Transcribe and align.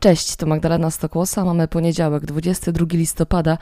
Cześć, 0.00 0.36
to 0.36 0.46
Magdalena 0.46 0.90
Stokłosa. 0.90 1.44
Mamy 1.44 1.68
poniedziałek, 1.68 2.26
22 2.26 2.86
listopada 2.90 3.58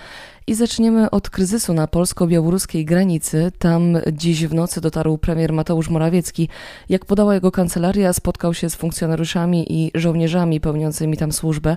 i 0.47 0.54
zaczniemy 0.54 1.11
od 1.11 1.31
kryzysu 1.31 1.74
na 1.74 1.87
polsko-białoruskiej 1.87 2.85
granicy. 2.85 3.53
Tam 3.58 3.99
dziś 4.12 4.47
w 4.47 4.54
nocy 4.54 4.80
dotarł 4.80 5.19
premier 5.19 5.53
Mateusz 5.53 5.88
Morawiecki. 5.88 6.49
Jak 6.88 7.04
podała 7.04 7.35
jego 7.35 7.51
kancelaria, 7.51 8.12
spotkał 8.12 8.54
się 8.54 8.71
z 8.71 8.75
funkcjonariuszami 8.75 9.72
i 9.72 9.90
żołnierzami 9.94 10.61
pełniącymi 10.61 11.17
tam 11.17 11.33
służbę. 11.33 11.76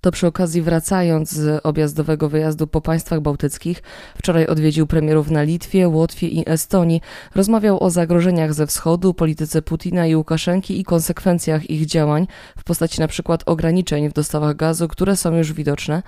To 0.00 0.12
przy 0.12 0.26
okazji 0.26 0.62
wracając 0.62 1.30
z 1.30 1.60
objazdowego 1.66 2.28
wyjazdu 2.28 2.66
po 2.66 2.80
państwach 2.80 3.20
bałtyckich, 3.20 3.82
wczoraj 4.18 4.46
odwiedził 4.46 4.86
premierów 4.86 5.30
na 5.30 5.42
Litwie, 5.42 5.88
Łotwie 5.88 6.28
i 6.28 6.48
Estonii. 6.48 7.00
Rozmawiał 7.34 7.82
o 7.82 7.90
zagrożeniach 7.90 8.54
ze 8.54 8.66
wschodu, 8.66 9.14
polityce 9.14 9.62
Putina 9.62 10.06
i 10.06 10.16
Łukaszenki 10.16 10.80
i 10.80 10.84
konsekwencjach 10.84 11.70
ich 11.70 11.86
działań 11.86 12.26
w 12.58 12.64
postaci 12.64 13.00
na 13.00 13.08
przykład 13.08 13.42
ograniczeń 13.46 13.93
w 14.10 14.12
dostawach 14.12 14.56
gazu, 14.56 14.88
które 14.88 15.16
są 15.16 15.36
już 15.36 15.52
widoczne. 15.52 16.02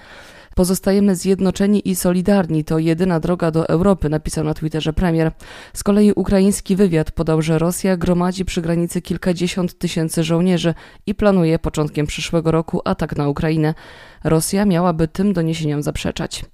Pozostajemy 0.57 1.17
zjednoczeni 1.17 1.89
i 1.89 1.95
solidarni. 1.95 2.65
To 2.65 2.79
jedyna 2.79 3.21
droga 3.21 3.51
do 3.51 3.69
Europy, 3.69 4.09
napisał 4.09 4.45
na 4.45 4.55
Twitterze 4.55 4.93
premier. 4.93 5.33
Z 5.75 5.85
kolei 5.85 6.13
ukraiński 6.13 6.77
wywiad 6.77 7.11
podał, 7.11 7.43
że 7.43 7.59
Rosja 7.59 7.97
gromadzi 7.97 8.45
przy 8.45 8.63
granicy 8.63 9.03
kilkadziesiąt 9.03 9.79
tysięcy 9.79 10.25
żołnierzy 10.25 10.75
i 11.07 11.15
planuje 11.15 11.59
początkiem 11.59 12.07
przyszłego 12.07 12.51
roku 12.51 12.81
atak 12.85 13.17
na 13.17 13.29
Ukrainę. 13.29 13.75
Rosja 14.25 14.65
miałaby 14.65 15.09
tym 15.09 15.33
doniesieniom 15.33 15.83
zaprzeczać. 15.83 16.45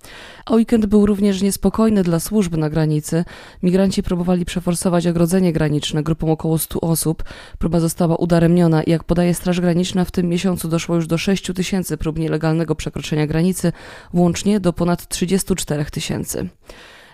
A 0.47 0.55
weekend 0.55 0.87
był 0.87 1.07
również 1.07 1.43
niespokojny 1.43 2.03
dla 2.03 2.21
służb 2.21 2.57
na 2.57 2.71
granicy. 2.71 3.25
Migranci 3.63 4.03
próbowali 4.03 4.45
przeforsować 4.45 5.07
ogrodzenie 5.07 5.53
graniczne 5.53 6.03
grupą 6.03 6.33
około 6.33 6.59
100 6.59 6.81
osób. 6.81 7.25
Próba 7.59 7.81
została 7.81 8.17
udaremniona. 8.17 8.83
Jak 8.87 9.05
podaje 9.05 9.35
Straż 9.35 9.61
Graniczna, 9.61 10.05
w 10.05 10.11
tym 10.11 10.29
miesiącu 10.29 10.69
doszło 10.69 10.95
już 10.95 11.07
do 11.07 11.19
6 11.19 11.53
tysięcy 11.55 11.97
prób 11.97 12.19
nielegalnego 12.19 12.75
przekroczenia 12.75 13.27
granicy, 13.27 13.73
włącznie 14.13 14.61
do 14.61 14.73
ponad 14.73 15.09
34 15.09 15.85
tysięcy. 15.85 16.49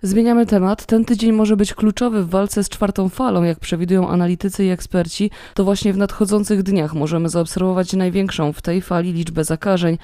Zmieniamy 0.02 0.46
temat. 0.46 0.86
Ten 0.86 1.04
tydzień 1.04 1.32
może 1.32 1.56
być 1.56 1.74
kluczowy 1.74 2.22
w 2.24 2.28
walce 2.28 2.64
z 2.64 2.68
czwartą 2.68 3.08
falą, 3.08 3.42
jak 3.42 3.60
przewidują 3.60 4.08
analitycy 4.08 4.64
i 4.64 4.68
eksperci. 4.68 5.30
To 5.54 5.64
właśnie 5.64 5.92
w 5.92 5.96
nadchodzących 5.96 6.62
dniach 6.62 6.94
możemy 6.94 7.28
zaobserwować 7.28 7.92
największą 7.92 8.52
w 8.52 8.62
tej 8.62 8.82
fali 8.82 9.12
liczbę 9.12 9.44
zakażeń. 9.44 9.98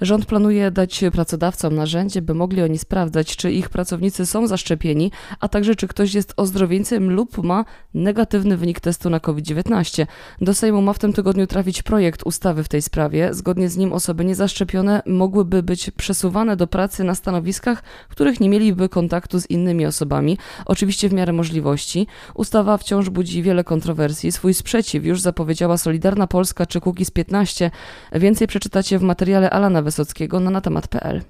Rząd 0.00 0.26
planuje 0.26 0.70
dać 0.70 1.04
pracodawcom 1.12 1.74
narzędzie, 1.74 2.22
by 2.22 2.34
mogli 2.34 2.62
oni 2.62 2.78
sprawdzać, 2.78 3.36
czy 3.36 3.52
ich 3.52 3.68
pracownicy 3.68 4.26
są 4.26 4.46
zaszczepieni, 4.46 5.12
a 5.40 5.48
także 5.48 5.74
czy 5.74 5.88
ktoś 5.88 6.14
jest 6.14 6.32
ozdrowieńcem 6.36 7.10
lub 7.10 7.44
ma 7.44 7.64
negatywny 7.94 8.56
wynik 8.56 8.80
testu 8.80 9.10
na 9.10 9.20
COVID-19. 9.20 10.06
Do 10.40 10.54
Sejmu 10.54 10.82
ma 10.82 10.92
w 10.92 10.98
tym 10.98 11.12
tygodniu 11.12 11.46
trafić 11.46 11.82
projekt 11.82 12.22
ustawy 12.24 12.64
w 12.64 12.68
tej 12.68 12.82
sprawie. 12.82 13.34
Zgodnie 13.34 13.68
z 13.68 13.76
nim 13.76 13.92
osoby 13.92 14.24
niezaszczepione 14.24 15.02
mogłyby 15.06 15.62
być 15.62 15.90
przesuwane 15.90 16.56
do 16.56 16.66
pracy 16.66 17.04
na 17.04 17.14
stanowiskach, 17.14 17.82
w 18.08 18.12
których 18.12 18.40
nie 18.40 18.48
mieliby 18.48 18.88
kontaktu 18.88 19.39
z 19.40 19.50
innymi 19.50 19.86
osobami, 19.86 20.38
oczywiście 20.66 21.08
w 21.08 21.12
miarę 21.12 21.32
możliwości. 21.32 22.06
Ustawa 22.34 22.78
wciąż 22.78 23.10
budzi 23.10 23.42
wiele 23.42 23.64
kontrowersji. 23.64 24.32
Swój 24.32 24.54
sprzeciw 24.54 25.04
już 25.04 25.20
zapowiedziała 25.20 25.78
Solidarna 25.78 26.26
Polska 26.26 26.66
czy 26.66 26.80
Kukiz 26.80 27.10
15. 27.10 27.70
Więcej 28.12 28.48
przeczytacie 28.48 28.98
w 28.98 29.02
materiale 29.02 29.50
Alana 29.50 29.82
Wysockiego 29.82 30.40
na 30.40 30.50
natemat.pl. 30.50 31.22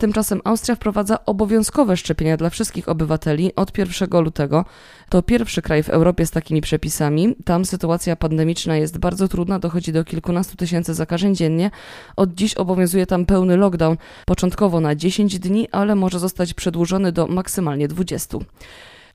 Tymczasem 0.00 0.40
Austria 0.44 0.74
wprowadza 0.76 1.24
obowiązkowe 1.24 1.96
szczepienia 1.96 2.36
dla 2.36 2.50
wszystkich 2.50 2.88
obywateli 2.88 3.54
od 3.54 3.78
1 3.78 4.20
lutego. 4.22 4.64
To 5.08 5.22
pierwszy 5.22 5.62
kraj 5.62 5.82
w 5.82 5.88
Europie 5.88 6.26
z 6.26 6.30
takimi 6.30 6.60
przepisami. 6.60 7.36
Tam 7.44 7.64
sytuacja 7.64 8.16
pandemiczna 8.16 8.76
jest 8.76 8.98
bardzo 8.98 9.28
trudna, 9.28 9.58
dochodzi 9.58 9.92
do 9.92 10.04
kilkunastu 10.04 10.56
tysięcy 10.56 10.94
zakażeń 10.94 11.34
dziennie. 11.34 11.70
Od 12.16 12.34
dziś 12.34 12.54
obowiązuje 12.54 13.06
tam 13.06 13.26
pełny 13.26 13.56
lockdown, 13.56 13.96
początkowo 14.26 14.80
na 14.80 14.94
10 14.94 15.38
dni, 15.38 15.68
ale 15.72 15.94
może 15.94 16.18
zostać 16.18 16.54
przedłużony 16.54 17.12
do 17.12 17.26
maksymalnie 17.26 17.88
20. 17.88 18.38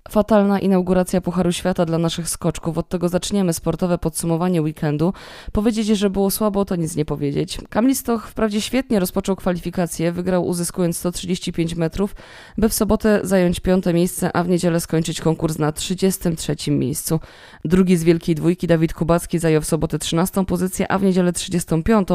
Fatalna 0.10 0.60
inauguracja 0.60 1.22
Pucharu 1.22 1.52
Świata 1.52 1.86
dla 1.86 1.98
naszych 1.98 2.30
skoczków. 2.30 2.78
Od 2.78 2.90
tego 2.90 3.10
zaczniemy 3.10 3.54
sportowe 3.54 3.98
podsumowanie 3.98 4.62
weekendu. 4.62 5.14
Powiedzieć, 5.52 5.88
że 5.88 6.10
było 6.10 6.32
słabo, 6.32 6.66
to 6.66 6.76
nic 6.76 6.96
nie 6.96 7.06
powiedzieć. 7.06 7.58
Kamil 7.70 7.96
Stoch 7.96 8.28
wprawdzie 8.28 8.62
świetnie 8.62 9.00
rozpoczął 9.00 9.36
kwalifikacje, 9.36 10.12
wygrał 10.12 10.48
uzyskując 10.48 10.98
135 10.98 11.76
metrów, 11.76 12.16
by 12.58 12.70
w 12.70 12.74
sobotę 12.74 13.20
zająć 13.24 13.60
piąte 13.60 13.94
miejsce, 13.94 14.36
a 14.36 14.44
w 14.44 14.50
niedzielę 14.50 14.80
skończyć 14.80 15.22
konkurs 15.22 15.60
na 15.60 15.72
33 15.72 16.72
miejscu. 16.72 17.20
Drugi 17.66 17.98
z 17.98 18.04
wielkiej 18.04 18.36
dwójki, 18.36 18.68
Dawid 18.68 18.94
Kubacki, 18.94 19.40
zajął 19.40 19.62
w 19.62 19.66
sobotę 19.66 20.00
13 20.00 20.46
pozycję, 20.46 20.92
a 20.92 21.00
w 21.00 21.04
niedzielę 21.04 21.34
35. 21.34 22.08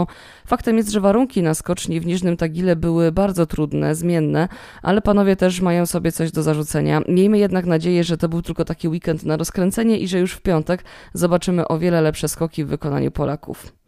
Faktem 0.46 0.76
jest, 0.76 0.90
że 0.90 1.00
warunki 1.00 1.42
na 1.42 1.54
skoczni 1.54 2.00
w 2.00 2.06
Niżnym 2.06 2.36
Tagile 2.36 2.76
były 2.76 3.12
bardzo 3.12 3.46
trudne, 3.46 3.94
zmienne, 3.94 4.48
ale 4.82 5.02
panowie 5.02 5.36
też 5.36 5.60
mają 5.60 5.86
sobie 5.86 6.12
coś 6.12 6.32
do 6.32 6.42
zarzucenia. 6.42 7.00
Miejmy 7.08 7.38
jednak 7.38 7.66
nadzieję, 7.66 7.79
nadzieję, 7.80 8.04
że 8.04 8.16
to 8.16 8.28
był 8.28 8.42
tylko 8.42 8.64
taki 8.64 8.88
weekend 8.88 9.24
na 9.24 9.36
rozkręcenie 9.36 9.98
i 9.98 10.08
że 10.08 10.18
już 10.18 10.32
w 10.32 10.42
piątek 10.42 10.84
zobaczymy 11.14 11.68
o 11.68 11.78
wiele 11.78 12.00
lepsze 12.00 12.28
skoki 12.28 12.64
w 12.64 12.68
wykonaniu 12.68 13.10
Polaków. 13.10 13.79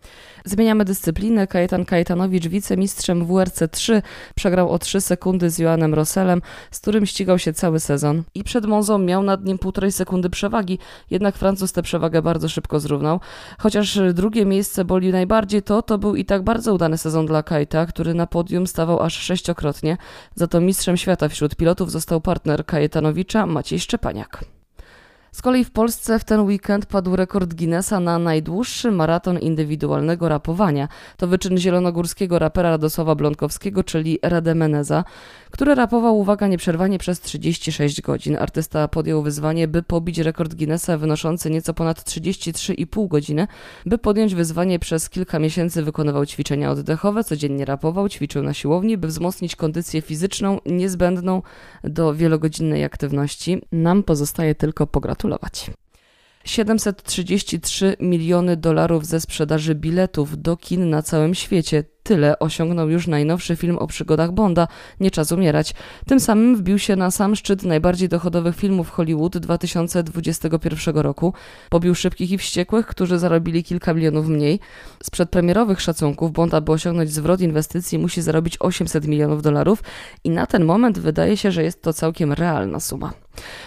Zmieniamy 0.45 0.85
dyscyplinę. 0.85 1.47
Kajetan 1.47 1.85
Kajetanowicz, 1.85 2.47
wicemistrzem 2.47 3.27
WRC 3.27 3.63
3, 3.71 4.03
przegrał 4.35 4.71
o 4.71 4.79
3 4.79 5.01
sekundy 5.01 5.51
z 5.51 5.59
Joanem 5.59 5.95
Rosselem, 5.95 6.43
z 6.71 6.81
którym 6.81 7.07
ścigał 7.07 7.39
się 7.39 7.53
cały 7.53 7.81
sezon. 7.81 8.23
I 8.35 8.45
przed 8.45 8.67
Monzą 8.67 8.99
miał 8.99 9.23
nad 9.23 9.45
nim 9.45 9.59
półtorej 9.59 9.93
sekundy 9.93 10.31
przewagi, 10.31 10.79
jednak 11.11 11.37
Francuz 11.37 11.73
tę 11.73 11.83
przewagę 11.83 12.23
bardzo 12.23 12.49
szybko 12.49 12.81
zrównał. 12.81 13.21
Chociaż 13.59 13.99
drugie 14.13 14.47
miejsce 14.47 14.85
boli 14.85 15.13
najbardziej, 15.13 15.63
to 15.63 15.83
to 15.83 15.99
był 15.99 16.17
i 16.17 16.25
tak 16.25 16.43
bardzo 16.43 16.75
udany 16.75 16.99
sezon 16.99 17.27
dla 17.27 17.43
Kajta, 17.43 17.87
który 17.87 18.15
na 18.15 18.27
podium 18.27 18.67
stawał 18.67 19.03
aż 19.03 19.19
sześciokrotnie. 19.19 19.97
Za 20.35 20.47
to 20.47 20.61
mistrzem 20.61 20.97
świata 20.97 21.29
wśród 21.29 21.57
pilotów 21.57 21.91
został 21.91 22.21
partner 22.21 22.67
Kajetanowicza 22.67 23.47
Maciej 23.47 23.81
Szczepaniak. 23.81 24.45
Z 25.35 25.43
kolei 25.43 25.65
w 25.65 25.71
Polsce 25.71 26.19
w 26.19 26.25
ten 26.25 26.41
weekend 26.41 26.87
padł 26.87 27.17
rekord 27.17 27.55
Guinnessa 27.55 28.01
na 28.01 28.19
najdłuższy 28.19 28.91
maraton 28.91 29.39
indywidualnego 29.39 30.29
rapowania. 30.29 30.89
To 31.17 31.27
wyczyn 31.27 31.59
zielonogórskiego 31.59 32.39
rapera 32.39 32.71
Radosława 32.71 33.15
Blonkowskiego, 33.15 33.85
czyli 33.85 34.19
Rademeneza, 34.23 35.05
który 35.51 35.75
rapował, 35.75 36.19
uwaga, 36.19 36.47
nieprzerwanie 36.47 36.99
przez 36.99 37.21
36 37.21 38.03
godzin. 38.03 38.37
Artysta 38.37 38.89
podjął 38.89 39.23
wyzwanie, 39.23 39.69
by 39.69 39.83
pobić 39.83 40.19
rekord 40.19 40.55
Guinnessa 40.55 40.99
wynoszący 40.99 41.51
nieco 41.51 41.75
ponad 41.75 42.01
33,5 42.01 43.09
godziny. 43.09 43.47
By 43.87 43.99
podjąć 43.99 44.35
wyzwanie 44.35 44.79
przez 44.79 45.11
kilka 45.11 45.39
miesięcy 45.39 45.83
wykonywał 45.83 46.27
ćwiczenia 46.27 46.71
oddechowe, 46.71 47.25
codziennie 47.25 47.65
rapował, 47.65 48.09
ćwiczył 48.09 48.43
na 48.43 48.55
siłowni, 48.55 48.99
by 48.99 49.09
wzmocnić 49.09 49.57
kondycję 49.57 50.03
fizyczną 50.03 50.59
niezbędną 50.67 51.43
do 51.85 52.15
wielogodzinnej 52.15 52.85
aktywności. 52.85 53.63
Nam 53.73 54.03
pozostaje 54.03 54.55
tylko 54.55 54.87
pogratulować 54.87 55.22
pogratulować. 55.23 55.71
733 56.45 57.97
miliony 58.01 58.57
dolarów 58.57 59.07
ze 59.07 59.21
sprzedaży 59.21 59.75
biletów 59.75 60.43
do 60.43 60.57
kin 60.57 60.91
na 60.91 61.03
całym 61.03 61.35
świecie 61.35 61.85
tyle 62.03 62.39
osiągnął 62.39 62.91
już 62.91 63.07
najnowszy 63.07 63.57
film 63.57 63.79
o 63.79 63.87
przygodach 63.87 64.33
Bonda, 64.33 64.69
Nie 65.01 65.11
czas 65.11 65.33
umierać. 65.33 65.75
Tym 66.07 66.21
samym 66.21 66.57
wbił 66.57 66.79
się 66.79 66.97
na 66.97 67.11
sam 67.11 67.37
szczyt 67.37 67.63
najbardziej 67.63 68.09
dochodowych 68.09 68.57
filmów 68.57 68.91
Hollywood 68.91 69.39
2021 69.39 70.97
roku. 70.97 71.35
Pobił 71.71 71.95
Szybkich 71.95 72.31
i 72.31 72.39
Wściekłych, 72.39 72.87
którzy 72.87 73.19
zarobili 73.19 73.65
kilka 73.65 73.95
milionów 73.95 74.29
mniej. 74.29 74.61
Z 75.03 75.11
przedpremierowych 75.11 75.81
szacunków 75.81 76.33
Bond, 76.33 76.55
aby 76.55 76.73
osiągnąć 76.73 77.13
zwrot 77.13 77.41
inwestycji, 77.41 77.99
musi 77.99 78.23
zarobić 78.23 78.57
800 78.61 79.07
milionów 79.07 79.43
dolarów 79.43 79.83
i 80.25 80.31
na 80.31 80.47
ten 80.47 80.65
moment 80.65 80.99
wydaje 80.99 81.37
się, 81.37 81.53
że 81.53 81.63
jest 81.63 81.83
to 81.83 81.93
całkiem 81.93 82.33
realna 82.33 82.81
suma. 82.81 83.13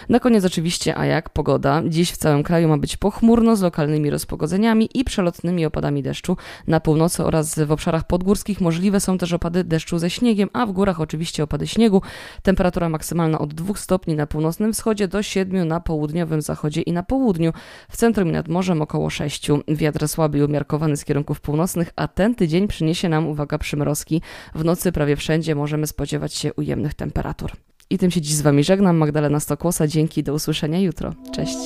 Na 0.08 0.20
koniec 0.20 0.44
oczywiście, 0.44 0.98
a 0.98 1.06
jak 1.06 1.30
pogoda. 1.30 1.82
Dziś 1.88 2.10
w 2.10 2.16
całym 2.16 2.42
kraju 2.42 2.68
ma 2.68 2.78
być 2.78 2.96
pochmurno 2.96 3.56
z 3.56 3.62
lokalnymi 3.62 4.10
rozpogodzeniami 4.10 4.88
i 4.94 5.04
przelotnymi 5.04 5.66
opadami 5.66 6.02
deszczu. 6.02 6.36
Na 6.66 6.80
północy 6.80 7.24
oraz 7.24 7.58
w 7.58 7.72
obszarach 7.72 8.06
pod 8.06 8.24
górskich 8.24 8.60
możliwe 8.60 9.00
są 9.00 9.18
też 9.18 9.32
opady 9.32 9.64
deszczu 9.64 9.98
ze 9.98 10.10
śniegiem, 10.10 10.48
a 10.52 10.66
w 10.66 10.72
górach 10.72 11.00
oczywiście 11.00 11.42
opady 11.42 11.66
śniegu. 11.66 12.02
Temperatura 12.42 12.88
maksymalna 12.88 13.38
od 13.38 13.54
2 13.54 13.74
stopni 13.74 14.14
na 14.14 14.26
północnym 14.26 14.72
wschodzie 14.72 15.08
do 15.08 15.22
7 15.22 15.68
na 15.68 15.80
południowym 15.80 16.42
zachodzie 16.42 16.82
i 16.82 16.92
na 16.92 17.02
południu. 17.02 17.52
W 17.90 17.96
centrum 17.96 18.28
i 18.28 18.32
nad 18.32 18.48
morzem 18.48 18.82
około 18.82 19.10
6. 19.10 19.48
Wiatr 19.68 20.08
słaby 20.08 20.38
i 20.38 20.42
umiarkowany 20.42 20.96
z 20.96 21.04
kierunków 21.04 21.40
północnych, 21.40 21.90
a 21.96 22.08
ten 22.08 22.34
tydzień 22.34 22.68
przyniesie 22.68 23.08
nam, 23.08 23.26
uwaga, 23.26 23.58
przymrozki. 23.58 24.22
W 24.54 24.64
nocy 24.64 24.92
prawie 24.92 25.16
wszędzie 25.16 25.54
możemy 25.54 25.86
spodziewać 25.86 26.34
się 26.34 26.54
ujemnych 26.54 26.94
temperatur. 26.94 27.65
I 27.90 27.98
tym 27.98 28.10
się 28.10 28.20
dziś 28.20 28.34
z 28.34 28.42
Wami 28.42 28.64
żegnam. 28.64 28.96
Magdalena 28.96 29.40
Stokłosa. 29.40 29.86
Dzięki, 29.86 30.22
do 30.22 30.34
usłyszenia 30.34 30.80
jutro. 30.80 31.14
Cześć. 31.34 31.58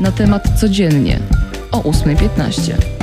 na 0.00 0.12
temat 0.12 0.60
codziennie 0.60 1.20
o 1.72 1.80
8.15. 1.80 2.95